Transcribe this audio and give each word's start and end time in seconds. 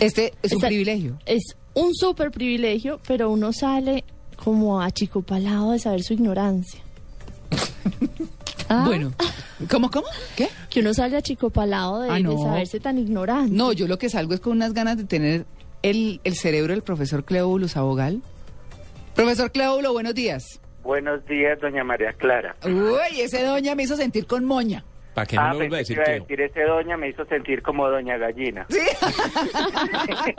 Este 0.00 0.32
es 0.42 0.52
un 0.52 0.58
Esta- 0.58 0.68
privilegio. 0.68 1.18
Es 1.26 1.42
un 1.74 1.94
súper 1.94 2.30
privilegio, 2.30 3.00
pero 3.06 3.30
uno 3.30 3.52
sale 3.52 4.04
como 4.42 4.80
achicopalado 4.80 5.72
de 5.72 5.78
saber 5.78 6.02
su 6.02 6.14
ignorancia. 6.14 6.80
Ah, 8.72 8.84
Bueno, 8.86 9.12
¿cómo, 9.68 9.90
cómo? 9.90 10.06
¿Qué? 10.36 10.48
Que 10.68 10.78
uno 10.78 10.94
sale 10.94 11.16
achicopalado 11.16 12.02
de, 12.02 12.08
Ah, 12.10 12.20
no. 12.20 12.30
de 12.30 12.38
saberse 12.38 12.78
tan 12.78 12.98
ignorante. 12.98 13.52
No, 13.52 13.72
yo 13.72 13.88
lo 13.88 13.98
que 13.98 14.08
salgo 14.08 14.32
es 14.32 14.38
con 14.38 14.52
unas 14.52 14.74
ganas 14.74 14.96
de 14.96 15.02
tener 15.02 15.44
el, 15.82 16.20
el 16.22 16.36
cerebro 16.36 16.72
del 16.72 16.82
profesor 16.82 17.24
Cleóbulo 17.24 17.66
Abogal. 17.74 18.22
Profesor 19.16 19.50
Cleóbulo, 19.50 19.92
buenos 19.92 20.14
días. 20.14 20.60
Buenos 20.84 21.26
días, 21.26 21.58
doña 21.60 21.82
María 21.82 22.12
Clara. 22.12 22.54
Uy, 22.64 23.20
ese 23.20 23.42
doña 23.42 23.74
me 23.74 23.82
hizo 23.82 23.96
sentir 23.96 24.26
con 24.28 24.44
moña. 24.44 24.84
Para 25.14 25.26
que 25.26 25.36
no 25.36 25.42
ah, 25.42 25.48
lo 25.52 25.56
vuelva 25.56 25.76
a 25.76 25.78
pensé 25.80 25.94
decir 25.94 25.96
que 25.96 26.02
iba 26.02 26.02
a 26.02 26.06
Cleo. 26.06 26.22
decir 26.22 26.40
ese 26.40 26.62
doña 26.62 26.96
me 26.96 27.08
hizo 27.08 27.24
sentir 27.26 27.62
como 27.62 27.88
doña 27.88 28.16
gallina. 28.16 28.66
Sí. 28.68 28.78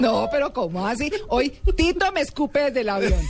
No, 0.00 0.28
pero 0.30 0.52
¿cómo 0.52 0.86
así? 0.86 1.10
Hoy 1.28 1.50
Tito 1.76 2.10
me 2.12 2.20
escupe 2.20 2.60
desde 2.60 2.80
el 2.80 2.88
avión. 2.88 3.20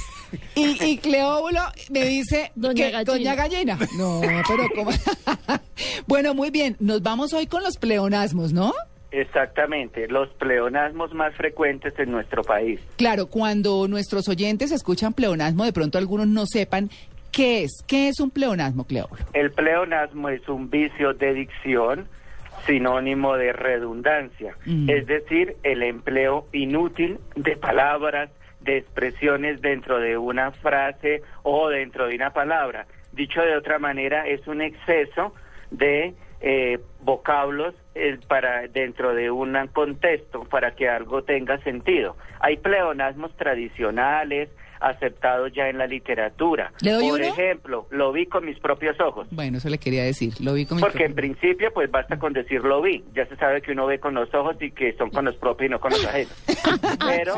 Y, 0.54 0.82
y 0.84 0.98
Cleóbulo 0.98 1.60
me 1.90 2.04
dice 2.04 2.52
Doña 2.54 2.74
que 2.74 2.90
Gallina. 2.92 3.04
Doña 3.12 3.34
Gallina. 3.34 3.78
No, 3.98 4.20
pero 4.46 4.64
¿cómo? 4.74 4.90
Bueno, 6.06 6.34
muy 6.34 6.50
bien. 6.50 6.76
Nos 6.78 7.02
vamos 7.02 7.32
hoy 7.32 7.46
con 7.46 7.62
los 7.62 7.76
pleonasmos, 7.78 8.52
¿no? 8.52 8.72
Exactamente, 9.12 10.06
los 10.06 10.28
pleonasmos 10.34 11.12
más 11.14 11.34
frecuentes 11.34 11.92
en 11.98 12.12
nuestro 12.12 12.44
país. 12.44 12.78
Claro, 12.96 13.26
cuando 13.26 13.88
nuestros 13.88 14.28
oyentes 14.28 14.70
escuchan 14.70 15.14
pleonasmo, 15.14 15.64
de 15.64 15.72
pronto 15.72 15.98
algunos 15.98 16.28
no 16.28 16.46
sepan 16.46 16.90
qué 17.32 17.62
es. 17.64 17.82
¿Qué 17.86 18.08
es 18.08 18.20
un 18.20 18.30
pleonasmo, 18.30 18.84
Cleóbulo? 18.84 19.22
El 19.32 19.50
pleonasmo 19.52 20.28
es 20.28 20.46
un 20.48 20.70
vicio 20.70 21.14
de 21.14 21.34
dicción 21.34 22.08
sinónimo 22.66 23.36
de 23.36 23.52
redundancia, 23.52 24.54
Mm. 24.66 24.90
es 24.90 25.06
decir, 25.06 25.56
el 25.62 25.82
empleo 25.82 26.46
inútil 26.52 27.18
de 27.34 27.56
palabras, 27.56 28.30
de 28.60 28.76
expresiones 28.76 29.62
dentro 29.62 29.98
de 29.98 30.18
una 30.18 30.50
frase 30.52 31.22
o 31.42 31.68
dentro 31.70 32.06
de 32.08 32.16
una 32.16 32.30
palabra. 32.32 32.86
Dicho 33.12 33.40
de 33.40 33.56
otra 33.56 33.78
manera, 33.78 34.26
es 34.26 34.46
un 34.46 34.60
exceso 34.60 35.34
de 35.70 36.14
eh, 36.42 36.78
vocablos 37.02 37.74
eh, 37.94 38.18
para 38.28 38.66
dentro 38.68 39.14
de 39.14 39.30
un 39.30 39.56
contexto 39.72 40.44
para 40.44 40.74
que 40.74 40.88
algo 40.88 41.22
tenga 41.22 41.58
sentido. 41.58 42.16
Hay 42.40 42.56
pleonasmos 42.58 43.34
tradicionales 43.36 44.48
aceptados 44.80 45.52
ya 45.52 45.68
en 45.68 45.78
la 45.78 45.86
literatura. 45.86 46.72
¿Le 46.82 46.92
doy 46.92 47.08
Por 47.10 47.18
uno? 47.20 47.28
ejemplo, 47.28 47.86
lo 47.90 48.12
vi 48.12 48.26
con 48.26 48.44
mis 48.46 48.58
propios 48.58 48.98
ojos. 49.00 49.28
Bueno, 49.30 49.58
eso 49.58 49.68
le 49.68 49.78
quería 49.78 50.04
decir. 50.04 50.34
Lo 50.40 50.54
vi 50.54 50.66
con 50.66 50.76
mi 50.76 50.82
Porque 50.82 51.04
en 51.04 51.14
principio, 51.14 51.70
pues 51.72 51.90
basta 51.90 52.18
con 52.18 52.32
decir 52.32 52.62
lo 52.64 52.80
vi. 52.82 53.04
Ya 53.14 53.26
se 53.26 53.36
sabe 53.36 53.60
que 53.62 53.72
uno 53.72 53.86
ve 53.86 54.00
con 54.00 54.14
los 54.14 54.32
ojos 54.34 54.56
y 54.60 54.70
que 54.70 54.92
son 54.94 55.10
con 55.10 55.24
los 55.26 55.36
propios 55.36 55.68
y 55.68 55.70
no 55.70 55.80
con 55.80 55.90
los 55.92 56.04
ajenos. 56.06 56.32
Pero, 57.06 57.34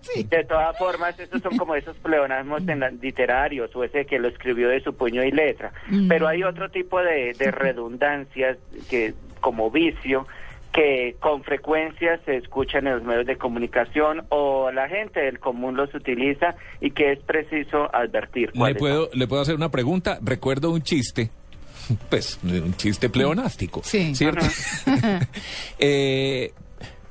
Sí. 0.00 0.22
de 0.24 0.44
todas 0.44 0.76
formas, 0.78 1.18
estos 1.18 1.42
son 1.42 1.56
como 1.56 1.74
esos 1.74 1.96
pleonasmos 1.98 2.66
en 2.68 2.80
la- 2.80 2.90
literarios 2.90 3.74
o 3.74 3.82
ese 3.84 4.06
que 4.06 4.18
lo 4.18 4.28
escribió 4.28 4.68
de 4.68 4.80
su 4.80 4.94
puño 4.94 5.22
y 5.24 5.30
letra. 5.32 5.72
Mm. 5.88 6.08
Pero 6.08 6.28
hay 6.28 6.42
otro 6.44 6.70
tipo 6.70 7.00
de, 7.02 7.32
de 7.34 7.50
redundancias 7.50 8.58
que, 8.88 9.14
como 9.40 9.70
vicio, 9.70 10.26
que 10.76 11.16
con 11.20 11.42
frecuencia 11.42 12.20
se 12.26 12.36
escuchan 12.36 12.86
en 12.86 12.92
los 12.96 13.02
medios 13.02 13.24
de 13.26 13.36
comunicación 13.38 14.26
o 14.28 14.70
la 14.70 14.88
gente 14.90 15.20
del 15.20 15.38
común 15.40 15.74
los 15.74 15.92
utiliza 15.94 16.54
y 16.82 16.90
que 16.90 17.12
es 17.12 17.18
preciso 17.20 17.88
advertir. 17.94 18.50
¿Le 18.54 18.74
puedo, 18.74 19.08
¿Le 19.14 19.26
puedo 19.26 19.40
hacer 19.40 19.54
una 19.54 19.70
pregunta? 19.70 20.18
Recuerdo 20.22 20.70
un 20.70 20.82
chiste, 20.82 21.30
pues 22.10 22.38
un 22.44 22.74
chiste 22.76 23.08
pleonástico, 23.08 23.80
Sí. 23.82 24.14
¿cierto? 24.14 24.44
Eh, 25.78 26.52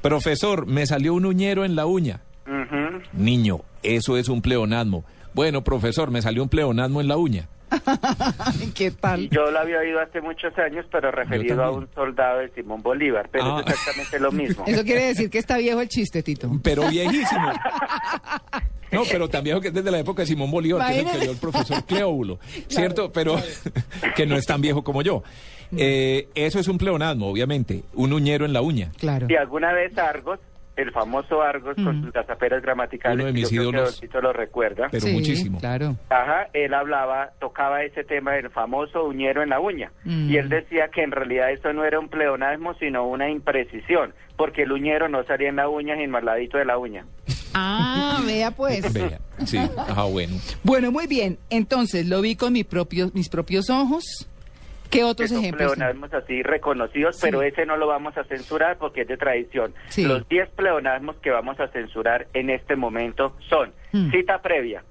profesor, 0.01 0.67
me 0.67 0.85
salió 0.85 1.15
un 1.15 1.25
uñero 1.25 1.65
en 1.65 1.75
la 1.75 1.87
uña. 1.87 2.21
Ujú. 2.45 3.01
Niño, 3.13 3.61
eso 3.81 4.15
es 4.17 4.29
un 4.29 4.43
pleonasmo. 4.43 5.03
Bueno, 5.33 5.63
profesor, 5.63 6.11
me 6.11 6.21
salió 6.21 6.43
un 6.43 6.49
pleonasmo 6.49 7.01
en 7.01 7.07
la 7.07 7.17
uña. 7.17 7.49
¿Qué 8.75 8.91
tal? 8.91 9.29
Yo 9.29 9.51
lo 9.51 9.59
había 9.59 9.79
oído 9.79 9.99
hace 9.99 10.21
muchos 10.21 10.57
años, 10.57 10.85
pero 10.91 11.11
referido 11.11 11.63
a 11.63 11.71
un 11.71 11.87
soldado 11.93 12.39
de 12.39 12.49
Simón 12.49 12.81
Bolívar, 12.81 13.29
pero 13.31 13.57
Ah. 13.57 13.63
es 13.65 13.73
exactamente 13.73 14.19
lo 14.19 14.31
mismo. 14.31 14.63
Eso 14.67 14.83
quiere 14.83 15.05
decir 15.07 15.29
que 15.29 15.37
está 15.39 15.57
viejo 15.57 15.81
el 15.81 15.89
chiste, 15.89 16.23
Tito. 16.23 16.49
Pero 16.63 16.87
viejísimo. 16.89 17.51
No, 18.91 19.01
pero 19.11 19.27
tan 19.27 19.43
viejo 19.43 19.59
que 19.59 19.69
es 19.69 19.73
desde 19.73 19.91
la 19.91 19.99
época 19.99 20.21
de 20.21 20.27
Simón 20.27 20.49
Bolívar, 20.49 20.87
que 20.89 20.99
es 20.99 21.05
el 21.05 21.11
que 21.11 21.17
dio 21.19 21.31
el 21.31 21.37
profesor 21.37 21.83
Cleóbulo, 21.83 22.39
¿cierto? 22.69 23.11
Pero 23.11 23.35
que 24.15 24.25
no 24.25 24.37
es 24.37 24.45
tan 24.45 24.61
viejo 24.61 24.85
como 24.85 25.01
yo. 25.01 25.21
Eh, 25.75 26.29
eso 26.33 26.59
es 26.59 26.67
un 26.69 26.77
pleonasmo, 26.77 27.27
obviamente. 27.27 27.83
Un 27.95 28.13
uñero 28.13 28.45
en 28.45 28.53
la 28.53 28.61
uña. 28.61 28.91
Claro. 28.97 29.27
Y 29.29 29.35
alguna 29.35 29.73
vez 29.73 29.97
Argos, 29.97 30.39
el 30.75 30.91
famoso 30.91 31.41
Argos 31.41 31.75
con 31.75 32.01
sus 32.03 32.11
gazaperas 32.11 32.61
gramaticales, 32.61 33.17
Uno 33.17 33.25
de 33.27 33.33
mis 33.33 33.49
que 33.49 33.55
ídolos. 33.55 34.01
Lo 34.21 34.33
recuerda. 34.33 34.87
Pero 34.91 35.05
Sí, 35.05 35.13
muchísimo. 35.13 35.59
Claro. 35.59 35.95
Ajá, 36.09 36.47
él 36.53 36.73
hablaba, 36.73 37.31
tocaba 37.39 37.83
ese 37.83 38.03
tema 38.03 38.33
del 38.33 38.49
famoso 38.49 39.03
uñero 39.05 39.43
en 39.43 39.49
la 39.49 39.59
uña. 39.59 39.91
Mm. 40.03 40.29
Y 40.29 40.37
él 40.37 40.49
decía 40.49 40.89
que 40.93 41.03
en 41.03 41.11
realidad 41.11 41.51
eso 41.51 41.71
no 41.73 41.85
era 41.85 41.99
un 41.99 42.09
pleonasmo, 42.09 42.73
sino 42.75 43.05
una 43.07 43.29
imprecisión, 43.29 44.13
porque 44.35 44.63
el 44.63 44.71
uñero 44.71 45.07
no 45.09 45.23
salía 45.25 45.49
en 45.49 45.57
la 45.57 45.69
uña, 45.69 45.95
sino 45.95 46.17
al 46.17 46.25
ladito 46.25 46.57
de 46.57 46.65
la 46.65 46.77
uña. 46.77 47.05
Ah, 47.53 48.21
vea 48.25 48.51
pues. 48.51 48.91
Vea, 48.93 49.19
sí, 49.45 49.57
ajá, 49.77 50.03
bueno. 50.03 50.33
Bueno, 50.63 50.91
muy 50.91 51.07
bien. 51.07 51.37
Entonces, 51.49 52.05
lo 52.07 52.21
vi 52.21 52.35
con 52.35 52.51
mi 52.53 52.63
propio- 52.63 53.11
mis 53.13 53.29
propios 53.29 53.69
ojos. 53.69 54.27
¿Qué 54.89 55.03
otros 55.03 55.29
que 55.29 55.35
son 55.35 55.43
ejemplos? 55.43 55.73
pleonasmos 55.73 56.13
así 56.13 56.41
reconocidos, 56.43 57.17
pero 57.21 57.41
ese 57.41 57.65
no 57.65 57.77
lo 57.77 57.87
vamos 57.87 58.17
a 58.17 58.23
censurar 58.25 58.77
porque 58.77 59.01
es 59.01 59.07
de 59.07 59.17
tradición. 59.17 59.73
Sí. 59.89 60.03
Los 60.05 60.27
10 60.29 60.49
pleonasmos 60.51 61.15
que 61.17 61.31
vamos 61.31 61.59
a 61.59 61.67
censurar 61.69 62.27
en 62.33 62.49
este 62.49 62.75
momento 62.75 63.35
son 63.49 63.71
Mm. 63.91 64.11
cita 64.11 64.41
previa. 64.41 64.83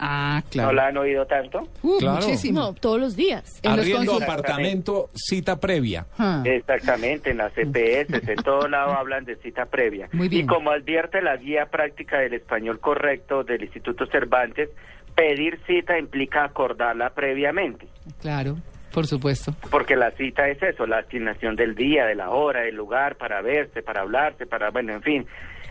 Ah, 0.00 0.42
¿No 0.44 0.50
claro. 0.50 0.72
la 0.74 0.86
han 0.86 0.96
oído 0.96 1.26
tanto? 1.26 1.66
Uh, 1.82 1.98
Claro. 1.98 2.16
Muchísimo. 2.24 2.60
No, 2.60 2.72
todos 2.74 3.00
los 3.00 3.16
días. 3.16 3.58
En 3.64 3.72
Arriendo 3.72 4.14
apartamento, 4.14 5.08
cita 5.14 5.58
previa. 5.58 6.06
Ah, 6.18 6.42
Exactamente, 6.44 7.30
en 7.30 7.38
las 7.38 7.52
CPS, 7.52 8.30
en 8.30 8.36
todo 8.44 8.68
lado 8.68 8.92
hablan 8.92 9.24
de 9.24 9.34
cita 9.36 9.66
previa. 9.66 10.08
Muy 10.12 10.28
bien. 10.28 10.44
Y 10.44 10.46
como 10.46 10.70
advierte 10.70 11.20
la 11.20 11.36
guía 11.36 11.66
práctica 11.66 12.18
del 12.20 12.34
español 12.34 12.78
correcto 12.78 13.42
del 13.42 13.62
Instituto 13.64 14.06
Cervantes, 14.06 14.70
pedir 15.16 15.58
cita 15.66 15.98
implica 15.98 16.44
acordarla 16.44 17.10
previamente. 17.10 17.88
claro, 18.20 18.56
por 18.92 19.06
supuesto. 19.06 19.52
Porque 19.70 19.96
la 19.96 20.10
cita 20.12 20.48
es 20.48 20.62
eso, 20.62 20.86
la 20.86 20.98
asignación 20.98 21.56
del 21.56 21.74
día, 21.74 22.06
de 22.06 22.14
la 22.14 22.30
hora, 22.30 22.62
del 22.62 22.76
lugar, 22.76 23.16
para 23.16 23.40
verse, 23.42 23.82
para 23.82 24.02
hablarse, 24.02 24.46
para, 24.46 24.70
bueno, 24.70 24.92
en 24.92 25.02
fin. 25.02 25.26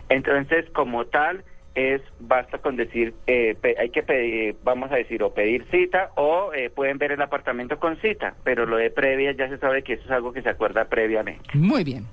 Entonces, 0.08 0.64
como 0.72 1.04
tal, 1.06 1.44
es, 1.74 2.00
basta 2.18 2.58
con 2.58 2.76
decir, 2.76 3.14
eh, 3.26 3.54
pe- 3.60 3.76
hay 3.78 3.90
que 3.90 4.02
pedir, 4.02 4.56
vamos 4.64 4.90
a 4.90 4.96
decir, 4.96 5.22
o 5.22 5.32
pedir 5.32 5.64
cita, 5.70 6.10
o 6.16 6.52
eh, 6.54 6.70
pueden 6.70 6.98
ver 6.98 7.12
el 7.12 7.22
apartamento 7.22 7.78
con 7.78 7.96
cita, 8.00 8.34
pero 8.42 8.66
lo 8.66 8.76
de 8.78 8.90
previa 8.90 9.32
ya 9.32 9.48
se 9.48 9.58
sabe 9.58 9.82
que 9.82 9.92
eso 9.94 10.04
es 10.04 10.10
algo 10.10 10.32
que 10.32 10.42
se 10.42 10.48
acuerda 10.48 10.86
previamente. 10.86 11.42
Muy 11.54 11.84
bien. 11.84 12.04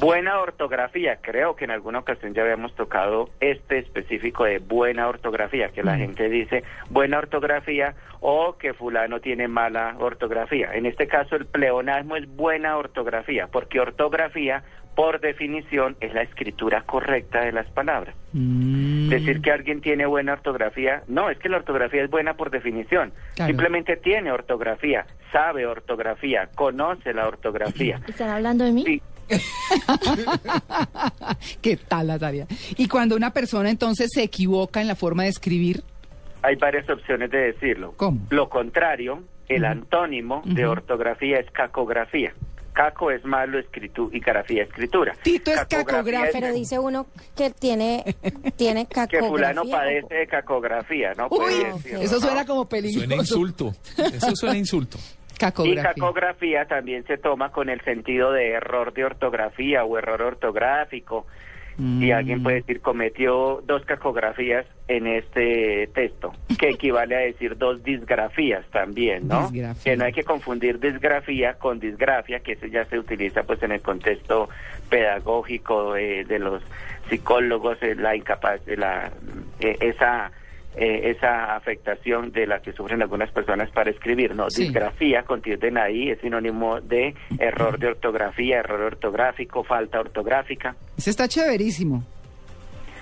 Buena 0.00 0.40
ortografía, 0.40 1.18
creo 1.22 1.56
que 1.56 1.64
en 1.64 1.70
alguna 1.70 2.00
ocasión 2.00 2.34
ya 2.34 2.42
habíamos 2.42 2.74
tocado 2.74 3.30
este 3.40 3.78
específico 3.78 4.44
de 4.44 4.58
buena 4.58 5.08
ortografía, 5.08 5.70
que 5.70 5.82
la 5.82 5.94
Mm. 5.96 5.98
gente 6.00 6.28
dice 6.28 6.64
buena 6.90 7.18
ortografía 7.18 7.94
o 8.20 8.56
que 8.58 8.74
fulano 8.74 9.20
tiene 9.20 9.48
mala 9.48 9.96
ortografía. 9.98 10.74
En 10.74 10.84
este 10.84 11.06
caso 11.06 11.34
el 11.36 11.46
pleonasmo 11.46 12.16
es 12.16 12.26
buena 12.36 12.76
ortografía, 12.76 13.46
porque 13.46 13.80
ortografía 13.80 14.62
por 14.94 15.20
definición 15.20 15.96
es 16.00 16.12
la 16.14 16.22
escritura 16.22 16.82
correcta 16.82 17.40
de 17.42 17.52
las 17.52 17.66
palabras. 17.68 18.14
Mm, 18.32 19.08
Decir 19.08 19.40
que 19.42 19.50
alguien 19.52 19.80
tiene 19.82 20.04
buena 20.06 20.32
ortografía, 20.34 21.02
no, 21.06 21.28
es 21.30 21.38
que 21.38 21.48
la 21.50 21.58
ortografía 21.58 22.02
es 22.02 22.10
buena 22.10 22.34
por 22.34 22.50
definición. 22.50 23.12
Claro. 23.34 23.48
Simplemente 23.48 23.96
tiene 23.96 24.32
ortografía, 24.32 25.06
sabe 25.32 25.66
ortografía, 25.66 26.48
conoce 26.54 27.12
la 27.12 27.28
ortografía. 27.28 28.00
¿Están 28.08 28.30
hablando 28.30 28.64
de 28.64 28.72
mí? 28.72 28.84
Sí, 28.84 29.02
¿Qué 31.60 31.76
tal, 31.76 32.06
Natalia? 32.08 32.46
Y 32.76 32.88
cuando 32.88 33.16
una 33.16 33.32
persona 33.32 33.70
entonces 33.70 34.10
se 34.12 34.22
equivoca 34.22 34.80
en 34.80 34.88
la 34.88 34.96
forma 34.96 35.24
de 35.24 35.30
escribir, 35.30 35.82
Hay 36.42 36.56
varias 36.56 36.88
opciones 36.88 37.30
de 37.30 37.52
decirlo. 37.52 37.94
¿Cómo? 37.96 38.20
Lo 38.30 38.48
contrario, 38.48 39.22
el 39.48 39.64
antónimo 39.64 40.42
de 40.44 40.66
ortografía 40.66 41.38
es 41.38 41.50
cacografía. 41.50 42.32
Caco 42.72 43.10
es 43.10 43.24
malo 43.24 43.58
escritu 43.58 44.10
y 44.12 44.20
grafía 44.20 44.64
escritura. 44.64 45.14
Tito 45.22 45.50
es 45.50 45.64
Cacografía. 45.64 46.28
Pero 46.30 46.52
dice 46.52 46.78
uno 46.78 47.06
que 47.34 47.48
tiene, 47.50 48.04
tiene 48.56 48.84
que 48.86 48.94
cacografía. 48.94 49.28
fulano 49.30 49.62
o- 49.62 49.70
padece 49.70 50.14
de 50.14 50.26
cacografía, 50.26 51.14
¿no? 51.16 51.28
Uy, 51.30 51.38
Puede 51.38 51.72
decirlo, 51.72 52.00
eso 52.02 52.14
¿no? 52.16 52.20
suena 52.20 52.44
como 52.44 52.68
peligroso. 52.68 53.06
Suena 53.06 53.22
insulto. 53.22 53.72
Eso 54.12 54.36
suena 54.36 54.58
insulto. 54.58 54.98
Y 55.64 55.76
Cacografía. 55.76 56.66
también 56.66 57.04
se 57.06 57.18
toma 57.18 57.52
con 57.52 57.68
el 57.68 57.80
sentido 57.82 58.32
de 58.32 58.52
error 58.52 58.92
de 58.94 59.04
ortografía 59.04 59.84
o 59.84 59.98
error 59.98 60.22
ortográfico. 60.22 61.26
Y 61.78 62.10
alguien 62.10 62.42
puede 62.42 62.62
decir 62.62 62.80
cometió 62.80 63.60
dos 63.66 63.84
cacografías 63.84 64.64
en 64.88 65.06
este 65.06 65.88
texto, 65.88 66.32
que 66.58 66.70
equivale 66.70 67.14
a 67.14 67.18
decir 67.18 67.58
dos 67.58 67.84
disgrafías 67.84 68.64
también, 68.70 69.28
¿no? 69.28 69.50
Disgrafía. 69.50 69.92
Que 69.92 69.96
no 69.98 70.04
hay 70.06 70.12
que 70.14 70.24
confundir 70.24 70.80
disgrafía 70.80 71.58
con 71.58 71.78
disgrafia, 71.78 72.40
que 72.40 72.52
eso 72.52 72.64
ya 72.64 72.86
se 72.86 72.98
utiliza 72.98 73.42
pues 73.42 73.62
en 73.62 73.72
el 73.72 73.82
contexto 73.82 74.48
pedagógico 74.88 75.96
eh, 75.96 76.24
de 76.24 76.38
los 76.38 76.62
psicólogos, 77.10 77.76
eh, 77.82 77.94
la 77.94 78.16
incapaz, 78.16 78.62
la, 78.66 79.10
eh, 79.60 79.76
esa 79.80 80.32
eh, 80.76 81.10
esa 81.16 81.56
afectación 81.56 82.32
de 82.32 82.46
la 82.46 82.60
que 82.60 82.72
sufren 82.72 83.02
algunas 83.02 83.30
personas 83.30 83.70
para 83.70 83.90
escribir. 83.90 84.34
No, 84.34 84.50
Sí. 84.50 84.64
disgrafía 84.64 85.22
con 85.22 85.40
tilde 85.42 85.68
en 85.68 85.78
ahí 85.78 86.10
es 86.10 86.20
sinónimo 86.20 86.80
de 86.80 87.14
error 87.38 87.78
de 87.78 87.88
ortografía, 87.88 88.58
error 88.58 88.80
ortográfico, 88.82 89.64
falta 89.64 90.00
ortográfica. 90.00 90.76
Ese 90.96 91.10
está 91.10 91.26
chéverísimo. 91.28 92.04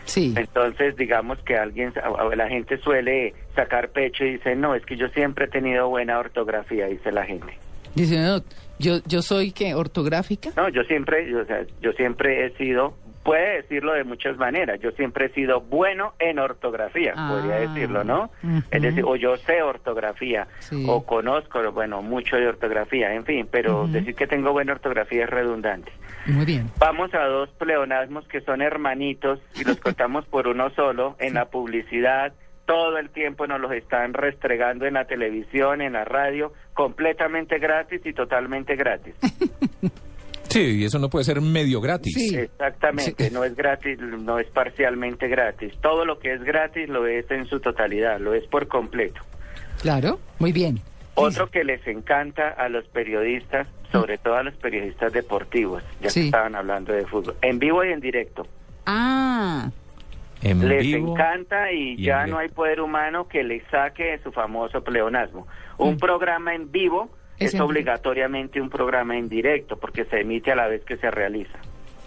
Sí. 0.05 0.35
Entonces, 0.37 0.97
digamos 0.97 1.39
que 1.41 1.57
alguien, 1.57 1.93
la 2.37 2.49
gente 2.49 2.77
suele 2.79 3.33
sacar 3.55 3.89
pecho 3.89 4.25
y 4.25 4.33
dice, 4.35 4.55
no, 4.55 4.75
es 4.75 4.85
que 4.85 4.97
yo 4.97 5.09
siempre 5.09 5.47
he 5.47 5.49
tenido 5.49 5.89
buena 5.89 6.19
ortografía, 6.19 6.87
dice 6.87 7.11
la 7.11 7.25
gente. 7.25 7.59
Dice, 7.95 8.19
no, 8.21 8.43
yo, 8.79 8.99
yo 9.07 9.23
soy, 9.23 9.53
¿qué? 9.53 9.75
¿Ortográfica? 9.75 10.51
No, 10.57 10.69
yo 10.69 10.83
siempre, 10.85 11.31
yo, 11.31 11.41
o 11.41 11.45
sea, 11.47 11.65
yo 11.81 11.93
siempre 11.93 12.45
he 12.47 12.51
sido, 12.59 12.95
puede 13.25 13.63
decirlo 13.63 13.95
de 13.95 14.05
muchas 14.05 14.37
maneras, 14.37 14.79
yo 14.81 14.91
siempre 14.93 15.27
he 15.27 15.29
sido 15.31 15.61
bueno 15.63 16.13
en 16.19 16.39
ortografía, 16.39 17.15
Ah, 17.17 17.31
podría 17.33 17.57
decirlo, 17.57 18.05
¿no? 18.05 18.31
Es 18.71 18.83
decir, 18.83 19.03
o 19.05 19.17
yo 19.17 19.37
sé 19.39 19.63
ortografía, 19.63 20.47
Sí. 20.61 20.85
o 20.89 21.05
conozco, 21.05 21.61
bueno, 21.73 22.03
mucho 22.03 22.37
de 22.37 22.47
ortografía, 22.47 23.13
en 23.15 23.25
fin, 23.25 23.49
pero 23.51 23.87
decir 23.89 24.15
que 24.15 24.27
tengo 24.27 24.53
buena 24.53 24.73
ortografía 24.73 25.25
es 25.25 25.31
redundante. 25.31 25.91
Muy 26.27 26.45
bien. 26.45 26.71
Vamos 26.79 27.13
a 27.15 27.25
dos 27.25 27.49
pleonasmos 27.59 28.27
que 28.29 28.41
son 28.43 28.63
hermanitos 28.63 29.41
y 29.59 29.65
los 29.65 29.77
contamos 29.81 30.25
por 30.27 30.47
uno 30.47 30.71
solo 30.71 31.17
en 31.19 31.35
la 31.35 31.47
publicidad. 31.47 32.33
Todo 32.67 32.97
el 32.99 33.11
tiempo 33.11 33.47
nos 33.47 33.61
los 33.61 33.73
están 33.73 34.15
restregando 34.15 34.87
en 34.87 34.95
la 34.95 35.07
televisión, 35.07 35.81
en 35.83 35.95
la 35.95 36.05
radio, 36.05 36.53
completamente 36.73 37.59
gratis 37.59 38.01
y 38.05 38.13
totalmente 38.13 38.77
gratis. 38.77 39.15
Sí, 40.55 40.81
y 40.81 40.85
eso 40.85 40.99
no 41.01 41.11
puede 41.11 41.25
ser 41.25 41.41
medio 41.41 41.81
gratis. 41.81 42.15
Sí. 42.15 42.37
Exactamente, 42.37 43.29
no 43.33 43.43
es 43.43 43.57
gratis, 43.57 43.99
no 43.99 44.39
es 44.39 44.47
parcialmente 44.49 45.27
gratis. 45.27 45.73
Todo 45.81 46.05
lo 46.05 46.21
que 46.21 46.33
es 46.33 46.43
gratis 46.45 46.89
lo 46.89 47.07
es 47.09 47.29
en 47.33 47.47
su 47.47 47.59
totalidad, 47.59 48.21
lo 48.21 48.35
es 48.35 48.47
por 48.47 48.69
completo. 48.69 49.21
Claro, 49.83 50.21
muy 50.39 50.53
bien. 50.53 50.81
Otro 51.17 51.49
que 51.51 51.65
les 51.65 51.85
encanta 51.89 52.51
a 52.51 52.69
los 52.69 52.85
periodistas, 52.87 53.67
sobre 53.91 54.17
todo 54.19 54.37
a 54.37 54.43
los 54.45 54.55
periodistas 54.55 55.13
deportivos, 55.13 55.83
ya 56.01 56.11
Sí. 56.11 56.21
que 56.21 56.27
estaban 56.27 56.55
hablando 56.55 56.93
de 56.93 57.05
fútbol, 57.07 57.35
en 57.43 57.59
vivo 57.59 57.85
y 57.85 57.91
en 57.93 57.99
directo. 58.01 58.47
Ah, 58.87 59.71
En 60.43 60.69
les 60.69 60.83
vivo. 60.83 61.13
encanta 61.15 61.73
y, 61.73 61.97
ya 62.03 62.27
no 62.27 62.39
hay 62.39 62.49
poder 62.49 62.81
humano 62.81 63.27
que 63.29 63.43
le 63.43 63.63
saque 63.71 64.19
su 64.23 64.31
famoso 64.31 64.83
pleonasmo. 64.85 65.47
Un 65.79 65.95
Mm. 65.95 65.99
programa 65.99 66.55
en 66.55 66.71
vivo 66.71 67.11
Es 67.39 67.49
es, 67.49 67.55
en 67.55 67.61
obligatoriamente 67.63 68.61
un 68.61 68.71
programa 68.71 69.17
en 69.19 69.29
directo 69.29 69.77
porque 69.77 70.05
se 70.07 70.21
emite 70.21 70.53
a 70.53 70.57
la 70.57 70.69
vez 70.69 70.85
que 70.85 70.97
se 70.97 71.11
realiza. 71.11 71.59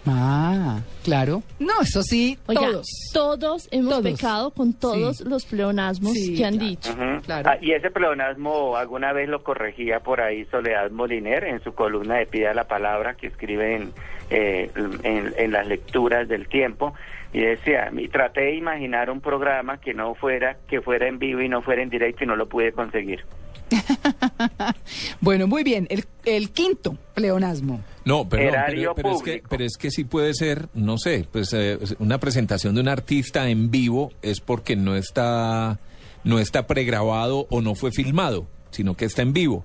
ah, 0.06 0.80
claro. 1.04 1.42
No, 1.58 1.80
eso 1.82 2.02
sí, 2.02 2.38
Oiga, 2.46 2.60
todos. 2.62 2.86
todos 3.12 3.68
hemos 3.70 3.90
Todos. 4.00 4.04
pecado 4.12 4.50
con 4.52 4.72
todos 4.72 5.18
Sí. 5.18 5.24
los 5.28 5.44
pleonasmos 5.44 6.12
Sí, 6.14 6.34
que 6.36 6.44
han 6.46 6.54
claro. 6.56 6.68
dicho. 6.70 6.96
Claro. 7.26 7.50
Ah, 7.50 7.58
y 7.60 7.72
ese 7.72 7.90
pleonasmo 7.90 8.76
alguna 8.76 9.12
vez 9.12 9.28
lo 9.28 9.42
corregía 9.42 10.00
por 10.00 10.20
ahí 10.20 10.44
Soledad 10.46 10.90
Moliner 10.90 11.44
en 11.44 11.62
su 11.62 11.74
columna 11.74 12.16
de 12.16 12.26
Pida 12.26 12.54
la 12.54 12.64
Palabra 12.68 13.14
que 13.16 13.26
escribe 13.26 13.76
en, 13.76 13.92
eh, 14.30 14.70
en, 15.02 15.34
en 15.36 15.52
las 15.52 15.66
lecturas 15.66 16.26
del 16.28 16.48
tiempo 16.48 16.94
y 17.32 17.40
decía, 17.40 17.90
y 17.94 18.08
traté 18.08 18.40
de 18.42 18.54
imaginar 18.54 19.10
un 19.10 19.20
programa 19.20 19.78
que 19.78 19.92
no 19.92 20.14
fuera, 20.14 20.56
que 20.68 20.80
fuera 20.80 21.06
en 21.06 21.18
vivo 21.18 21.42
y 21.42 21.48
no 21.50 21.60
fuera 21.60 21.82
en 21.82 21.90
directo 21.90 22.24
y 22.24 22.26
no 22.26 22.36
lo 22.36 22.48
pude 22.48 22.72
conseguir. 22.72 23.24
Bueno, 25.20 25.46
muy 25.46 25.62
bien. 25.64 25.86
El, 25.90 26.04
el 26.24 26.50
quinto 26.50 26.96
pleonasmo. 27.14 27.80
No, 28.04 28.28
perdón, 28.28 28.54
pero, 28.66 28.94
pero 28.94 29.12
es 29.12 29.22
que, 29.22 29.42
pero 29.48 29.64
es 29.64 29.76
que 29.78 29.90
sí 29.90 30.04
puede 30.04 30.32
ser, 30.34 30.68
no 30.74 30.96
sé, 30.98 31.26
pues 31.30 31.52
eh, 31.52 31.78
una 31.98 32.18
presentación 32.18 32.74
de 32.74 32.80
un 32.80 32.88
artista 32.88 33.48
en 33.48 33.70
vivo 33.70 34.10
es 34.22 34.40
porque 34.40 34.76
no 34.76 34.96
está, 34.96 35.78
no 36.24 36.38
está 36.38 36.66
pregrabado 36.66 37.46
o 37.50 37.60
no 37.60 37.74
fue 37.74 37.90
filmado, 37.92 38.46
sino 38.70 38.96
que 38.96 39.04
está 39.04 39.22
en 39.22 39.32
vivo. 39.32 39.64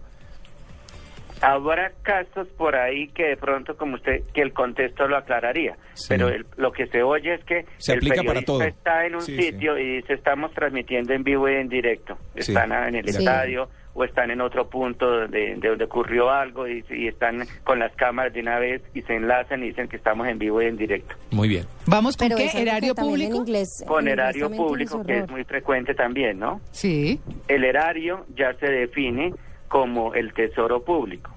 Habrá 1.42 1.92
casos 2.04 2.48
por 2.58 2.74
ahí 2.78 3.10
que 3.10 3.24
de 3.24 3.38
pronto, 3.38 3.76
como 3.76 3.96
usted, 3.96 4.24
que 4.34 4.42
el 4.42 4.54
contexto 4.54 5.10
lo 5.10 5.18
aclararía, 5.18 5.76
Sí. 5.94 6.06
pero 6.08 6.30
el- 6.30 6.46
lo 6.56 6.72
que 6.72 6.88
se 6.88 7.04
oye 7.04 7.34
es 7.34 7.44
que 7.44 7.66
Se 7.80 7.92
el 7.94 7.98
aplica 7.98 8.16
para 8.24 8.40
periodista 8.40 8.46
todo. 8.54 8.64
está 8.64 9.06
en 9.06 9.16
un 9.16 9.22
Sí, 9.22 9.36
sitio 9.42 9.78
y 9.78 9.98
dice 9.98 10.14
estamos 10.14 10.54
transmitiendo 10.54 11.12
en 11.14 11.24
vivo 11.26 11.50
y 11.50 11.56
en 11.56 11.68
directo, 11.68 12.18
Sí, 12.36 12.52
están 12.52 12.72
en 12.72 12.96
el 12.96 13.10
estadio 13.10 13.68
o 13.96 14.04
están 14.04 14.32
en 14.32 14.42
otro 14.42 14.68
punto 14.70 15.28
de, 15.28 15.56
de 15.56 15.70
donde 15.70 15.84
ocurrió 15.86 16.32
algo 16.32 16.68
y, 16.68 16.84
y 16.90 17.08
están 17.08 17.44
con 17.64 17.78
las 17.80 17.94
cámaras 17.96 18.34
de 18.34 18.40
una 18.42 18.58
vez 18.60 18.82
y 18.94 19.02
se 19.04 19.16
enlazan 19.16 19.62
y 19.64 19.68
dicen 19.68 19.88
que 19.88 19.98
estamos 19.98 20.28
en 20.28 20.40
vivo 20.40 20.62
y 20.62 20.66
en 20.66 20.78
directo. 20.78 21.16
Muy 21.32 21.48
bien. 21.48 21.66
¿Vamos 21.86 22.18
con 22.18 22.28
Pero 22.30 22.38
qué? 22.38 22.50
¿Erario 22.62 22.94
En 22.98 23.04
público? 23.04 23.36
inglés, 23.38 23.70
Con 23.88 24.08
en 24.08 24.14
erario 24.14 24.50
público, 24.50 25.04
que 25.06 25.20
es 25.20 25.30
muy 25.30 25.44
frecuente 25.44 25.94
también, 25.94 26.40
¿no? 26.40 26.60
Sí, 26.72 27.20
El 27.48 27.64
erario 27.64 28.26
ya 28.36 28.54
se 28.56 28.66
define 28.68 29.34
como 29.68 30.14
el 30.16 30.34
tesoro 30.34 30.84
público. 30.84 31.32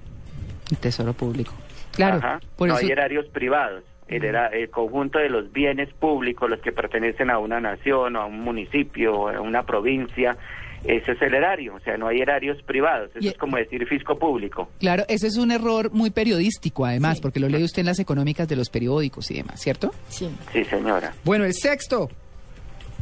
el 0.70 0.78
tesoro 0.78 1.12
público. 1.12 1.52
Claro, 1.92 2.16
Ajá. 2.18 2.40
por 2.56 2.68
no 2.68 2.76
eso... 2.76 2.84
hay 2.86 2.92
erarios 2.92 3.26
privados. 3.28 3.82
El, 4.08 4.24
era- 4.24 4.46
el 4.48 4.70
conjunto 4.70 5.18
de 5.18 5.28
los 5.28 5.50
bienes 5.52 5.92
públicos, 5.94 6.48
los 6.48 6.60
que 6.60 6.70
pertenecen 6.72 7.28
a 7.28 7.38
una 7.38 7.60
nación 7.60 8.14
o 8.16 8.20
a 8.22 8.26
un 8.26 8.40
municipio 8.40 9.12
o 9.14 9.28
a 9.28 9.40
una 9.40 9.64
provincia, 9.64 10.36
ese 10.84 11.12
es 11.12 11.22
el 11.22 11.34
erario. 11.34 11.74
O 11.74 11.80
sea, 11.80 11.96
no 11.96 12.08
hay 12.08 12.20
erarios 12.20 12.60
privados. 12.62 13.10
Eso 13.10 13.18
Y- 13.20 13.28
es 13.28 13.36
como 13.38 13.56
decir 13.56 13.86
fisco 13.86 14.18
público. 14.18 14.68
Claro, 14.78 15.04
ese 15.08 15.26
es 15.26 15.36
un 15.36 15.50
error 15.50 15.90
muy 15.92 16.10
periodístico, 16.10 16.84
además, 16.84 17.20
porque 17.20 17.40
lo 17.40 17.48
lee 17.48 17.64
usted 17.64 17.80
en 17.80 17.86
las 17.86 17.98
económicas 17.98 18.46
de 18.48 18.56
los 18.56 18.70
periódicos 18.70 19.30
y 19.30 19.34
demás, 19.34 19.60
¿cierto? 19.60 19.90
Sí. 20.08 20.28
Sí, 20.52 20.64
señora. 20.64 21.12
Bueno, 21.24 21.44
el 21.44 21.54
sexto. 21.54 22.08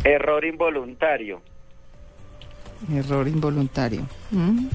Error 0.05 0.45
involuntario. 0.45 1.41
Error 2.93 3.27
involuntario. 3.29 4.03
Mm. 4.31 4.67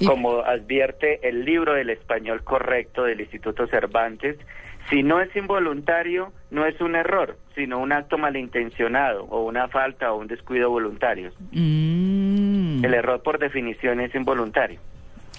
Y- 0.00 0.06
Como 0.06 0.38
advierte 0.40 1.20
el 1.28 1.44
libro 1.44 1.74
del 1.74 1.90
español 1.90 2.42
correcto 2.42 3.04
del 3.04 3.20
Instituto 3.20 3.66
Cervantes, 3.68 4.36
si 4.90 5.02
no 5.04 5.20
es 5.20 5.34
involuntario, 5.36 6.32
no 6.50 6.66
es 6.66 6.80
un 6.80 6.96
error, 6.96 7.38
sino 7.54 7.78
un 7.78 7.92
acto 7.92 8.18
malintencionado 8.18 9.24
o 9.26 9.44
una 9.44 9.68
falta 9.68 10.12
o 10.12 10.18
un 10.18 10.26
descuido 10.26 10.70
voluntario. 10.70 11.30
Mm. 11.52 12.21
El 12.82 12.94
error 12.94 13.22
por 13.22 13.38
definición 13.38 14.00
es 14.00 14.14
involuntario. 14.14 14.80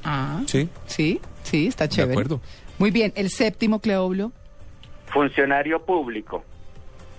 Ah, 0.03 0.41
Sí. 0.45 0.69
sí, 0.85 1.19
sí, 1.43 1.67
está 1.67 1.85
De 1.85 1.89
chévere. 1.89 2.13
acuerdo. 2.13 2.41
Muy 2.79 2.91
bien, 2.91 3.13
el 3.15 3.29
séptimo, 3.29 3.79
Cleoblo. 3.79 4.31
Funcionario 5.07 5.83
público. 5.85 6.43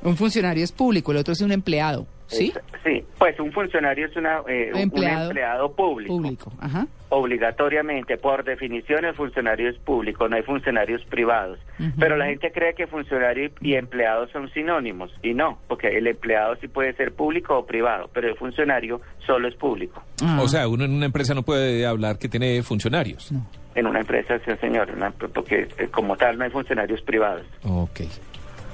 Un 0.03 0.17
funcionario 0.17 0.65
es 0.65 0.73
público, 0.73 1.13
el 1.13 1.19
otro 1.19 1.33
es 1.33 1.41
un 1.41 1.53
empleado, 1.53 2.07
¿sí? 2.27 2.53
Es- 2.55 2.81
sí, 2.85 3.05
pues 3.19 3.39
un 3.41 3.53
funcionario 3.53 4.07
es 4.07 4.17
una, 4.17 4.41
eh, 4.49 4.71
un- 4.75 4.81
Empleado. 4.81 5.17
un 5.17 5.27
empleado 5.27 5.73
público. 5.73 6.15
Público, 6.17 6.53
ajá. 6.61 6.87
Obligatoriamente, 7.11 8.17
por 8.17 8.45
definición, 8.45 9.05
el 9.05 9.15
funcionario 9.15 9.69
es 9.69 9.77
público, 9.79 10.29
no 10.29 10.37
hay 10.37 10.43
funcionarios 10.43 11.05
privados. 11.07 11.59
Pero 11.99 12.17
la 12.17 12.27
gente 12.27 12.53
cree 12.53 12.75
que 12.75 12.87
funcionario 12.87 13.51
y 13.61 13.75
empleado 13.75 14.29
son 14.29 14.51
sinónimos, 14.53 15.13
y 15.23 15.35
no, 15.35 15.59
porque 15.69 15.89
el 15.97 16.07
empleado 16.07 16.55
sí 16.61 16.69
puede 16.69 16.93
ser 16.95 17.13
público 17.13 17.57
o 17.59 17.67
privado, 17.67 18.09
pero 18.13 18.29
el 18.29 18.37
funcionario 18.37 19.01
solo 19.27 19.49
es 19.49 19.55
público. 19.57 20.03
Ah, 20.23 20.41
O 20.43 20.49
sea, 20.49 20.69
uno 20.69 20.85
en 20.85 20.93
una 20.93 21.07
empresa 21.07 21.35
no 21.35 21.43
puede 21.43 21.85
hablar 21.87 22.19
que 22.19 22.29
tiene 22.29 22.63
funcionarios. 22.63 23.33
no. 23.33 23.47
En 23.77 23.89
una 23.89 23.99
empresa, 24.01 24.39
sí, 24.45 24.53
señor, 24.61 24.89
una- 24.97 25.11
porque 25.11 25.67
eh, 25.79 25.89
como 25.91 26.17
tal 26.17 26.39
no 26.39 26.45
hay 26.45 26.51
funcionarios 26.51 27.03
privados. 27.03 27.45
Ok. 27.65 28.03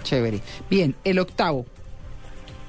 Chévere. 0.03 0.41
Bien, 0.69 0.95
el 1.05 1.19
octavo. 1.19 1.65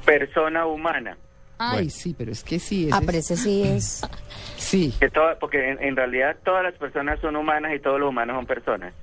Persona 0.05 0.65
humana. 0.65 1.17
Ay, 1.58 1.74
Bueno. 1.75 1.89
sí, 1.91 2.15
pero 2.17 2.31
es 2.31 2.43
que 2.43 2.58
sí. 2.60 2.86
ese 2.88 2.93
Ah, 2.96 3.00
es- 3.00 3.05
pero 3.05 3.17
ese 3.20 3.38
sí 3.38 3.63
es... 3.63 4.01
Sí, 4.58 4.93
Que 5.00 5.10
toda- 5.10 5.38
porque 5.39 5.72
en, 5.72 5.84
en 5.84 5.96
realidad 5.96 6.36
todas 6.43 6.63
las 6.63 6.74
personas 6.75 7.20
son 7.20 7.36
humanas 7.36 7.74
y 7.75 7.79
todos 7.79 8.00
los 8.00 8.10
humanos 8.10 8.36
son 8.36 8.46
personas. 8.46 8.93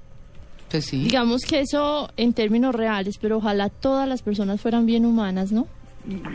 pues 0.71 0.85
sí. 0.87 1.03
Digamos 1.05 1.43
que 1.45 1.61
eso 1.61 2.11
en 2.17 2.33
términos 2.35 2.75
reales, 2.75 3.19
pero 3.19 3.39
ojalá 3.39 3.69
todas 3.69 4.09
las 4.09 4.23
personas 4.23 4.61
fueran 4.61 4.87
bien 4.87 5.05
humanas, 5.07 5.51
¿no? 5.53 5.67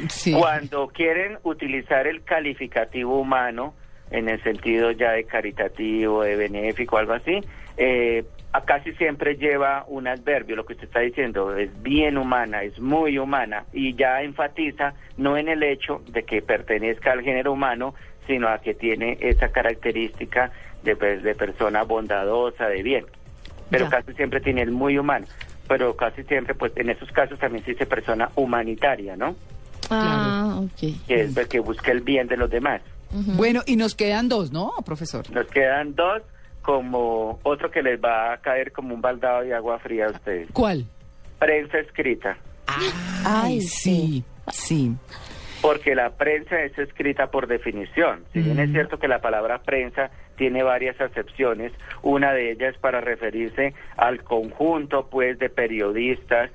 sí. 0.10 0.34
Cuando 0.34 0.88
quieren 0.89 1.38
utilizar 1.43 2.05
el 2.08 2.24
calificativo 2.24 3.20
humano, 3.20 3.74
en 4.12 4.29
el 4.29 4.41
sentido 4.43 4.91
ya 4.91 5.12
de 5.12 5.24
caritativo, 5.24 6.22
de 6.24 6.36
benéfico, 6.36 6.98
algo 6.98 7.13
así, 7.13 7.39
eh, 7.77 8.24
casi 8.62 8.93
siempre 8.93 9.36
lleva 9.36 9.83
un 9.88 10.07
adverbio, 10.07 10.55
lo 10.55 10.65
que 10.65 10.74
usted 10.74 10.86
está 10.88 11.00
diciendo, 11.00 11.55
es 11.55 11.69
bien 11.81 12.17
humana, 12.17 12.63
es 12.63 12.79
muy 12.79 13.17
humana, 13.17 13.65
y 13.74 13.95
ya 13.95 14.22
enfatiza 14.22 14.93
no 15.17 15.38
en 15.38 15.50
el 15.50 15.63
hecho 15.63 16.01
de 16.07 16.24
que 16.24 16.41
pertenezca 16.41 17.12
al 17.12 17.22
género 17.22 17.51
humano, 17.53 17.95
sino 18.27 18.48
a 18.48 18.60
que 18.60 18.74
tiene 18.74 19.17
esa 19.22 19.50
característica 19.50 20.51
de, 20.83 20.95
pues, 20.95 21.24
de 21.24 21.36
persona 21.36 21.83
bondadosa, 21.83 22.67
de 22.67 22.83
bien. 22.83 23.05
Pero 23.69 23.86
Ya. 23.86 23.91
casi 23.91 24.13
siempre 24.13 24.39
tiene 24.39 24.62
el 24.62 24.72
muy 24.72 24.98
humano. 24.98 25.25
Pero 25.67 25.95
casi 25.95 26.24
siempre, 26.24 26.53
pues 26.53 26.74
en 26.75 26.89
esos 26.89 27.10
casos 27.12 27.39
también 27.39 27.63
se 27.65 27.72
dice 27.72 27.86
persona 27.86 28.29
humanitaria, 28.36 29.15
¿no? 29.15 29.36
Ah, 29.89 30.60
ok. 30.62 30.93
Que 31.07 31.22
es 31.22 31.36
el 31.36 31.48
que 31.48 31.60
busca 31.60 31.91
el 31.91 32.01
bien 32.01 32.27
de 32.27 32.38
los 32.38 32.50
demás. 32.50 32.81
Bueno, 33.12 33.62
y 33.65 33.75
nos 33.75 33.95
quedan 33.95 34.27
dos, 34.27 34.51
¿no, 34.51 34.72
profesor? 34.86 35.29
Nos 35.31 35.48
quedan 35.48 35.95
dos, 35.95 36.22
como 36.63 37.39
otro 37.43 37.70
que 37.70 37.84
les 37.84 38.01
va 38.01 38.34
a 38.34 38.38
caer 38.38 38.72
como 38.72 38.96
un 38.96 39.01
baldado 39.01 39.43
de 39.43 39.53
agua 39.53 39.77
fría 39.79 40.08
a 40.08 40.12
ustedes. 40.12 40.50
¿Cuál? 40.53 40.86
Prensa 41.38 41.77
escrita. 41.77 42.38
Ay, 43.25 43.62
sí, 43.62 44.24
sí. 44.48 44.96
Porque 45.62 45.93
la 45.93 46.10
prensa 46.12 46.62
es 46.63 46.77
escrita 46.77 47.27
por 47.27 47.48
definición. 47.48 48.24
Si 48.34 48.41
bien 48.41 48.60
es 48.60 48.72
cierto 48.72 48.98
que 48.98 49.08
la 49.08 49.22
palabra 49.22 49.60
prensa 49.60 50.10
tiene 50.36 50.63
varias 50.63 51.00
acepciones, 51.00 51.72
una 52.01 52.34
de 52.34 52.51
ellas 52.51 52.74
es 52.74 52.79
para 52.79 53.01
referirse 53.01 53.74
al 53.96 54.24
conjunto, 54.24 55.08
pues, 55.10 55.38
de 55.39 55.50
periodistas, 55.50 56.50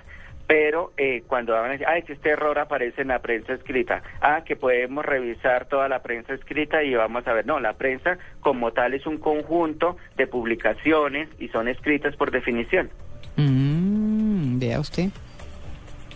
pero 0.49 0.93
eh, 0.97 1.25
cuando 1.27 1.53
van 1.53 1.67
a 1.67 1.73
decir, 1.73 1.87
ay, 1.87 2.03
que 2.05 2.15
este 2.15 2.31
error 2.31 2.59
aparece 2.59 3.03
en 3.03 3.09
la 3.09 3.19
prensa 3.21 3.53
escrita, 3.53 4.03
ah, 4.23 4.45
que 4.47 4.57
podemos 4.57 5.05
revisar 5.05 5.67
toda 5.67 5.89
la 5.89 6.03
prensa 6.03 6.33
escrita 6.33 6.83
y 6.83 6.95
vamos 6.95 7.27
a 7.27 7.35
ver, 7.35 7.45
no, 7.45 7.61
la 7.61 7.75
prensa 7.75 8.17
como 8.41 8.73
tal 8.73 8.95
es 8.95 9.07
un 9.07 9.19
conjunto 9.19 9.99
de 10.17 10.27
publicaciones 10.27 11.29
y 11.39 11.49
son 11.49 11.69
escritas 11.69 12.17
por 12.17 12.31
definición. 12.31 12.89
Mm, 13.37 14.59
vea 14.59 14.81
usted. 14.81 15.11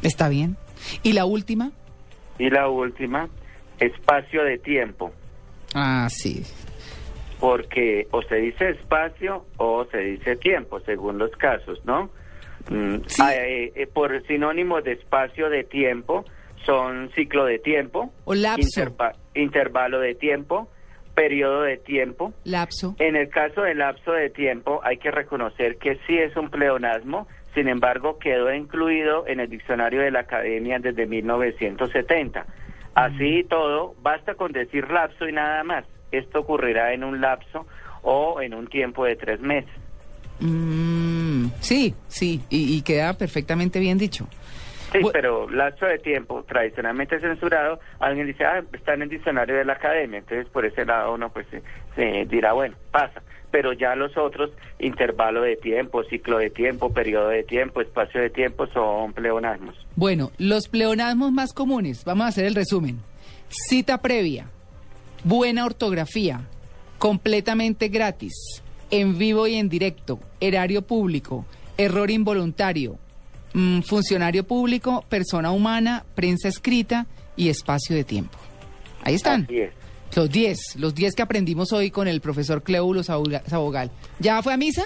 Está 0.00 0.30
bien. 0.30 0.56
¿Y 1.02 1.12
la 1.12 1.26
última? 1.26 1.70
Y 2.38 2.48
la 2.48 2.70
última, 2.70 3.28
espacio 3.78 4.44
de 4.44 4.56
tiempo. 4.56 5.12
Ah, 5.74 6.08
sí. 6.10 6.42
porque 7.38 8.06
o 8.12 8.22
se 8.22 8.36
dice 8.36 8.70
espacio 8.70 9.44
o 9.58 9.84
se 9.90 9.98
dice 9.98 10.36
tiempo, 10.36 10.80
según 10.80 11.18
los 11.18 11.32
casos, 11.32 11.84
¿no? 11.84 12.08
Mm, 12.70 12.96
Sí. 13.06 13.22
ah, 13.24 13.34
eh, 13.34 13.72
eh, 13.74 13.86
por 13.86 14.20
sinónimos 14.26 14.84
de 14.84 14.92
espacio 14.92 15.48
de 15.50 15.64
tiempo 15.64 16.24
son 16.64 17.10
ciclo 17.14 17.44
de 17.44 17.58
tiempo, 17.58 18.12
O 18.24 18.34
lapso. 18.34 18.60
interva- 18.80 19.12
intervalo 19.34 19.98
de 20.00 20.14
tiempo, 20.14 20.68
periodo 21.14 21.62
de 21.62 21.76
tiempo. 21.76 22.32
Lapso. 22.44 22.94
En 22.98 23.16
el 23.16 23.28
caso 23.28 23.62
del 23.62 23.78
lapso 23.78 24.12
de 24.12 24.30
tiempo 24.30 24.80
hay 24.84 24.96
que 24.98 25.10
reconocer 25.10 25.76
que 25.78 25.96
sí 26.06 26.16
es 26.18 26.36
un 26.36 26.50
pleonasmo, 26.50 27.26
sin 27.54 27.68
embargo 27.68 28.18
quedó 28.18 28.52
incluido 28.54 29.26
en 29.26 29.40
el 29.40 29.50
diccionario 29.50 30.00
de 30.00 30.10
la 30.10 30.20
academia 30.20 30.78
desde 30.78 31.06
1970. 31.06 32.46
Así 32.94 33.38
y 33.40 33.44
todo, 33.44 33.94
basta 34.00 34.34
con 34.34 34.52
decir 34.52 34.88
lapso 34.90 35.28
y 35.28 35.32
nada 35.32 35.64
más. 35.64 35.84
Esto 36.12 36.40
ocurrirá 36.40 36.92
en 36.92 37.04
un 37.04 37.20
lapso 37.20 37.66
o 38.02 38.40
en 38.40 38.54
un 38.54 38.66
tiempo 38.68 39.04
de 39.04 39.16
tres 39.16 39.40
meses. 39.40 39.70
Mm, 40.40 41.21
sí, 41.60 41.94
sí. 42.08 42.40
Y, 42.50 42.76
y 42.76 42.82
queda 42.82 43.14
perfectamente 43.14 43.80
bien 43.80 43.98
dicho. 43.98 44.28
Sí, 44.92 44.98
pero 45.10 45.48
lapso 45.48 45.86
de 45.86 45.98
tiempo 45.98 46.44
tradicionalmente 46.46 47.18
censurado, 47.18 47.80
alguien 47.98 48.26
dice, 48.26 48.44
ah, 48.44 48.62
está 48.74 48.92
en 48.92 49.02
el 49.02 49.08
diccionario 49.08 49.56
de 49.56 49.64
la 49.64 49.72
academia, 49.72 50.18
entonces 50.18 50.46
por 50.48 50.66
ese 50.66 50.84
lado 50.84 51.14
uno 51.14 51.30
pues 51.32 51.46
se, 51.50 51.62
se 51.96 52.26
dirá, 52.26 52.52
bueno, 52.52 52.76
pasa. 52.90 53.22
Pero 53.50 53.72
ya 53.72 53.94
los 53.94 54.16
otros, 54.16 54.50
intervalo 54.78 55.42
de 55.42 55.56
tiempo, 55.56 56.04
ciclo 56.04 56.38
de 56.38 56.50
tiempo, 56.50 56.92
periodo 56.92 57.28
de 57.28 57.42
tiempo, 57.42 57.80
espacio 57.80 58.20
de 58.20 58.30
tiempo, 58.30 58.66
son 58.66 59.12
pleonasmos. 59.12 59.74
Bueno, 59.94 60.30
los 60.38 60.68
pleonasmos 60.68 61.32
más 61.32 61.52
comunes. 61.52 62.04
Vamos 62.04 62.24
a 62.24 62.28
hacer 62.28 62.46
el 62.46 62.54
resumen. 62.54 62.98
Cita 63.48 64.00
previa. 64.00 64.46
Buena 65.24 65.66
ortografía. 65.66 66.40
Completamente 66.98 67.88
gratis. 67.88 68.62
En 68.92 69.18
vivo 69.18 69.48
y 69.48 69.56
en 69.56 69.68
directo. 69.68 70.20
Erario 70.38 70.82
público. 70.82 71.44
Error 71.76 72.10
involuntario. 72.10 72.98
mm, 73.54 73.80
funcionario 73.80 74.44
público. 74.46 75.04
Persona 75.08 75.50
humana. 75.50 76.04
Prensa 76.14 76.46
escrita. 76.48 77.06
Y 77.36 77.48
espacio 77.48 77.96
de 77.96 78.04
tiempo. 78.04 78.38
Ahí 79.02 79.14
están. 79.14 79.44
Así 79.44 79.58
es. 79.58 79.72
Los 80.14 80.30
10. 80.30 80.58
Los 80.76 80.94
10 80.94 81.14
que 81.14 81.22
aprendimos 81.22 81.72
hoy 81.72 81.90
con 81.90 82.06
el 82.06 82.20
profesor 82.20 82.62
Cleulo 82.62 83.02
Saboga- 83.02 83.42
Sabogal. 83.46 83.90
¿Ya 84.20 84.42
fue 84.42 84.52
a 84.52 84.56
misa? 84.58 84.84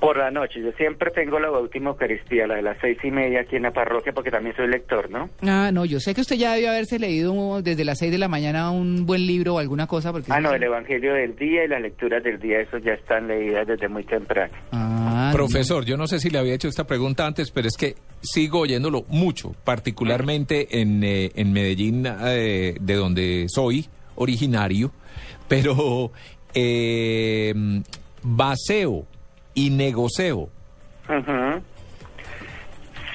Por 0.00 0.16
la 0.16 0.30
noche, 0.30 0.60
yo 0.62 0.70
siempre 0.72 1.10
tengo 1.10 1.40
la 1.40 1.50
última 1.50 1.90
Eucaristía, 1.90 2.46
la 2.46 2.56
de 2.56 2.62
las 2.62 2.78
seis 2.80 2.98
y 3.02 3.10
media 3.10 3.40
aquí 3.40 3.56
en 3.56 3.62
la 3.62 3.72
parroquia, 3.72 4.12
porque 4.12 4.30
también 4.30 4.54
soy 4.54 4.68
lector, 4.68 5.10
¿no? 5.10 5.28
Ah, 5.42 5.70
no, 5.72 5.84
yo 5.84 5.98
sé 5.98 6.14
que 6.14 6.20
usted 6.20 6.36
ya 6.36 6.52
debió 6.54 6.70
haberse 6.70 6.98
leído 6.98 7.60
desde 7.62 7.84
las 7.84 7.98
6 7.98 8.12
de 8.12 8.18
la 8.18 8.28
mañana 8.28 8.70
un 8.70 9.06
buen 9.06 9.26
libro 9.26 9.54
o 9.54 9.58
alguna 9.58 9.86
cosa. 9.86 10.12
Porque 10.12 10.30
Ah, 10.32 10.40
no, 10.40 10.52
el 10.52 10.62
Evangelio 10.62 11.14
del 11.14 11.34
día 11.36 11.64
y 11.64 11.68
las 11.68 11.80
lecturas 11.82 12.22
del 12.22 12.38
día, 12.38 12.60
eso 12.60 12.78
ya 12.78 12.92
están 12.92 13.26
leídas 13.28 13.66
desde 13.66 13.88
muy 13.88 14.04
temprano. 14.04 14.52
Ah, 14.72 15.30
Profesor, 15.32 15.84
yo 15.84 15.96
no 15.96 16.06
sé 16.06 16.20
si 16.20 16.30
le 16.30 16.38
había 16.38 16.54
hecho 16.54 16.68
esta 16.68 16.86
pregunta 16.86 17.26
antes, 17.26 17.50
pero 17.50 17.66
es 17.66 17.76
que 17.76 17.96
sigo 18.20 18.60
oyéndolo 18.60 19.04
mucho, 19.08 19.54
particularmente 19.64 20.80
en, 20.80 21.02
eh, 21.02 21.30
en 21.34 21.52
Medellín, 21.52 22.06
eh, 22.06 22.76
de 22.80 22.94
donde 22.94 23.46
soy 23.48 23.86
originario, 24.14 24.92
pero 25.48 26.12
eh, 26.54 27.52
baseo 28.22 29.06
y 29.58 29.70
negocio. 29.70 30.48
Ujú. 31.08 31.62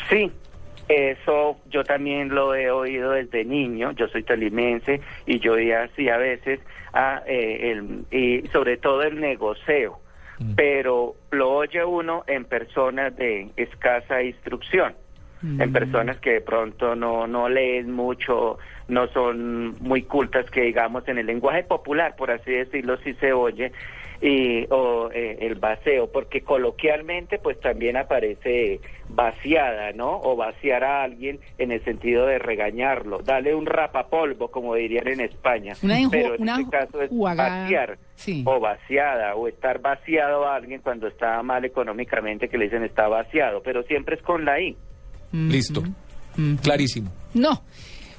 Sí, 0.09 0.31
eso 0.89 1.57
yo 1.69 1.83
también 1.83 2.29
lo 2.29 2.53
he 2.55 2.69
oído 2.69 3.11
desde 3.11 3.45
niño. 3.45 3.91
Yo 3.93 4.07
soy 4.09 4.23
tolimense 4.23 4.99
y 5.25 5.39
yo 5.39 5.53
oía 5.53 5.83
así 5.83 6.09
a 6.09 6.17
veces, 6.17 6.59
ah, 6.93 7.21
eh, 7.25 7.71
el- 7.71 8.05
y 8.11 8.47
sobre 8.49 8.77
todo 8.77 9.01
el 9.03 9.19
negocio, 9.19 9.97
pero 10.55 11.15
lo 11.31 11.51
oye 11.53 11.85
uno 11.85 12.23
en 12.27 12.43
personas 12.45 13.15
de 13.15 13.49
escasa 13.55 14.21
instrucción. 14.21 14.93
En 15.59 15.73
personas 15.73 16.17
que 16.19 16.31
de 16.35 16.41
pronto 16.41 16.95
no, 16.95 17.27
no 17.27 17.49
leen 17.49 17.91
mucho, 17.91 18.57
no 18.87 19.07
son 19.09 19.75
muy 19.81 20.03
cultas, 20.03 20.49
que 20.49 20.61
digamos 20.61 21.05
en 21.09 21.17
el 21.17 21.25
lenguaje 21.25 21.63
popular, 21.63 22.15
por 22.15 22.31
así 22.31 22.49
decirlo, 22.49 22.95
sí 23.03 23.13
se 23.15 23.33
oye, 23.33 23.73
y, 24.23 24.65
o 24.69 25.11
eh, 25.11 25.39
el 25.41 25.55
vaceo, 25.55 26.09
porque 26.09 26.41
coloquialmente 26.41 27.39
pues 27.39 27.59
también 27.59 27.97
aparece 27.97 28.79
vaciada, 29.09 29.91
¿no? 29.91 30.21
O 30.21 30.37
vaciar 30.37 30.85
a 30.85 31.03
alguien 31.03 31.41
en 31.57 31.73
el 31.73 31.83
sentido 31.83 32.25
de 32.25 32.39
regañarlo, 32.39 33.21
dale 33.21 33.53
un 33.53 33.65
rapapolvo, 33.65 34.49
como 34.49 34.75
dirían 34.75 35.09
en 35.09 35.19
España. 35.19 35.73
Una 35.83 35.97
Pero 36.09 36.35
en 36.35 36.41
una 36.41 36.61
este 36.61 36.71
caso 36.71 37.01
es 37.01 37.11
vaciar 37.11 37.97
sí. 38.15 38.43
o 38.47 38.61
vaciada, 38.61 39.35
o 39.35 39.49
estar 39.49 39.81
vaciado 39.81 40.47
a 40.47 40.55
alguien 40.55 40.79
cuando 40.81 41.07
está 41.07 41.43
mal 41.43 41.65
económicamente, 41.65 42.47
que 42.47 42.57
le 42.57 42.65
dicen 42.65 42.83
está 42.83 43.09
vaciado, 43.09 43.61
pero 43.61 43.83
siempre 43.83 44.15
es 44.15 44.21
con 44.21 44.45
la 44.45 44.61
I. 44.61 44.77
Listo. 45.33 45.83
Clarísimo. 46.61 47.11
No. 47.33 47.63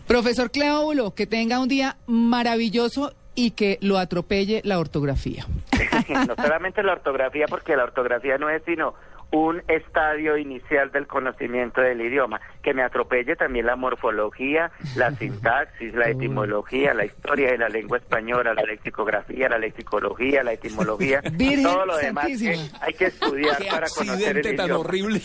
Profesor 0.06 0.50
Cleóbulo, 0.50 1.14
que 1.14 1.26
tenga 1.26 1.60
un 1.60 1.68
día 1.68 1.96
maravilloso 2.06 3.14
y 3.34 3.52
que 3.52 3.78
lo 3.80 3.98
atropelle 3.98 4.60
la 4.64 4.78
ortografía. 4.78 5.46
no 6.28 6.34
solamente 6.36 6.82
la 6.82 6.92
ortografía, 6.92 7.46
porque 7.48 7.76
la 7.76 7.84
ortografía 7.84 8.38
no 8.38 8.48
es 8.48 8.62
sino 8.64 8.94
un 9.30 9.62
estadio 9.68 10.36
inicial 10.36 10.92
del 10.92 11.06
conocimiento 11.06 11.80
del 11.80 12.00
idioma, 12.00 12.40
que 12.64 12.74
me 12.74 12.82
atropelle 12.82 13.36
también 13.36 13.66
la 13.66 13.76
morfología, 13.76 14.72
la 14.96 15.14
sintaxis, 15.18 15.94
la 15.94 16.08
etimología, 16.08 16.94
la 16.94 17.04
historia 17.04 17.52
de 17.52 17.58
la 17.58 17.68
lengua 17.68 17.98
española, 17.98 18.54
la 18.54 18.62
lexicografía, 18.62 19.48
la 19.48 19.58
lexicología, 19.58 20.42
la 20.42 20.54
etimología, 20.54 21.20
Virgen 21.32 21.62
todo 21.62 21.86
lo 21.86 21.96
demás 21.98 22.26
que 22.26 22.36
Santísima. 22.38 22.78
hay 22.80 22.94
que 22.94 23.04
estudiar 23.06 23.56
Qué 23.58 23.64
para 23.70 23.86
conocer 23.88 24.06
el 24.08 24.36
accidente 24.38 24.52
tan 24.54 24.66
idioma. 24.66 24.80
horrible. 24.80 25.20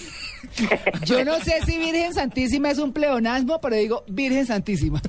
Yo 1.06 1.24
no 1.26 1.40
sé 1.40 1.62
si 1.66 1.78
Virgen 1.78 2.14
Santísima 2.14 2.70
es 2.72 2.78
un 2.78 2.92
pleonasmo, 2.94 3.60
pero 3.62 3.76
digo 3.76 4.04
Virgen 4.08 4.46
Santísima. 4.46 5.02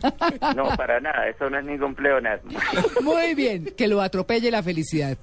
No, 0.55 0.69
para 0.77 1.01
nada, 1.01 1.29
eso 1.29 1.51
no 1.51 1.59
es 1.59 1.65
ningún 1.65 1.95
pleonasmo. 1.95 2.51
Muy 3.03 3.35
bien, 3.35 3.73
que 3.77 3.89
lo 3.89 4.01
atropelle 4.01 4.51
la 4.51 4.63
felicidad. 4.63 5.17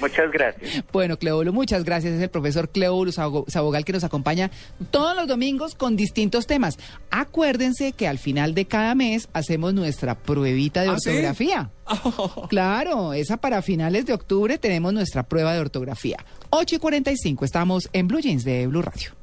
Muchas 0.00 0.30
gracias. 0.30 0.84
Bueno, 0.92 1.18
Cleóbulo, 1.18 1.52
muchas 1.52 1.84
gracias. 1.84 2.14
Es 2.14 2.22
el 2.22 2.30
profesor 2.30 2.68
Sabo- 3.12 3.44
Sabogal 3.48 3.84
que 3.84 3.92
nos 3.92 4.04
acompaña 4.04 4.50
todos 4.90 5.16
los 5.16 5.26
domingos 5.26 5.74
con 5.74 5.96
distintos 5.96 6.17
temas. 6.46 6.78
Acuérdense 7.10 7.92
que 7.92 8.08
al 8.08 8.18
final 8.18 8.54
de 8.54 8.66
cada 8.66 8.94
mes 8.94 9.28
hacemos 9.32 9.72
nuestra 9.74 10.16
pruebita 10.16 10.82
de 10.82 10.88
¿Ah, 10.88 10.96
sí? 10.98 11.10
ortografía. 11.10 11.70
Claro, 12.48 13.14
esa 13.14 13.38
para 13.38 13.62
finales 13.62 14.04
de 14.04 14.12
octubre 14.12 14.58
tenemos 14.58 14.92
nuestra 14.92 15.22
prueba 15.22 15.54
de 15.54 15.60
ortografía. 15.60 16.18
8 16.50 16.76
y 16.76 16.78
45, 16.78 17.44
estamos 17.44 17.88
en 17.92 18.08
Blue 18.08 18.20
Jeans 18.20 18.44
de 18.44 18.66
Blue 18.66 18.82
Radio. 18.82 19.18